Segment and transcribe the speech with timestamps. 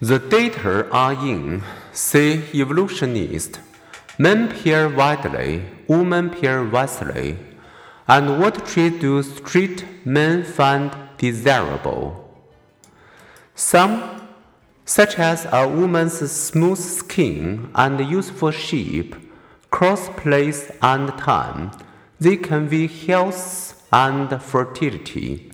[0.00, 3.60] The data are in, say evolutionist.
[4.18, 7.38] Men pair widely, women pair wisely.
[8.08, 12.20] And what traits do straight men find desirable?
[13.54, 14.28] Some,
[14.84, 19.14] such as a woman's smooth skin and youthful shape,
[19.70, 21.70] cross place and time,
[22.18, 25.53] they convey health and fertility.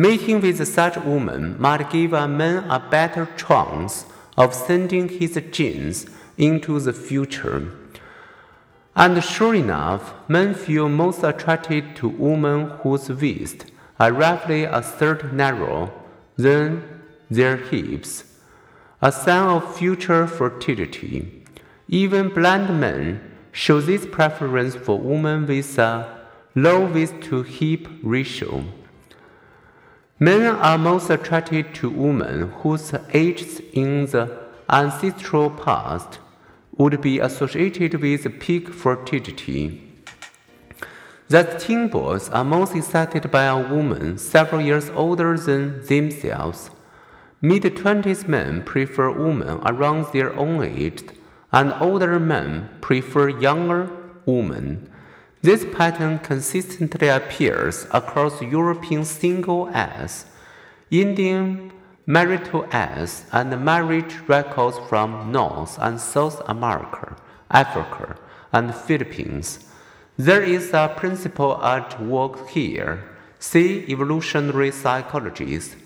[0.00, 4.06] Mating with such a woman might give a man a better chance
[4.36, 7.72] of sending his genes into the future.
[8.94, 13.64] And sure enough, men feel most attracted to women whose waists
[13.98, 15.90] are roughly a third narrower
[16.36, 16.84] than
[17.28, 18.22] their hips,
[19.02, 21.44] a sign of future fertility.
[21.88, 26.20] Even blind men show this preference for women with a
[26.54, 28.64] low waist to hip ratio.
[30.20, 34.36] Men are most attracted to women whose ages in the
[34.68, 36.18] ancestral past
[36.76, 39.80] would be associated with peak fertility.
[41.28, 46.70] That teen boys are most excited by a woman several years older than themselves.
[47.40, 51.04] Mid 20s men prefer women around their own age,
[51.52, 53.88] and older men prefer younger
[54.26, 54.90] women.
[55.40, 60.26] This pattern consistently appears across European single as,
[60.90, 61.70] Indian
[62.06, 67.16] marital as, and marriage records from North and South America,
[67.50, 68.16] Africa,
[68.52, 69.60] and Philippines.
[70.16, 73.04] There is a principle at work here.
[73.38, 75.76] See evolutionary psychologists.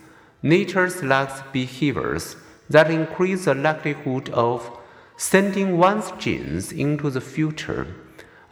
[0.42, 2.36] Nature selects behaviors
[2.70, 4.78] that increase the likelihood of
[5.18, 7.86] sending one's genes into the future.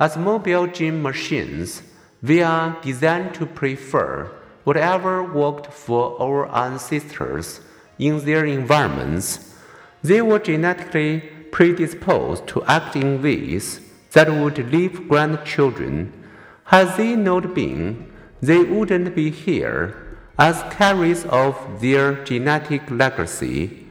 [0.01, 1.83] As mobile gene machines,
[2.23, 4.31] we are designed to prefer
[4.65, 7.61] whatever worked for our ancestors
[7.99, 9.55] in their environments.
[10.03, 11.21] They were genetically
[11.53, 16.15] predisposed to act in ways that would leave grandchildren.
[16.65, 18.11] Had they not been,
[18.41, 23.87] they wouldn't be here as carriers of their genetic legacy.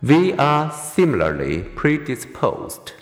[0.00, 2.92] We are similarly predisposed.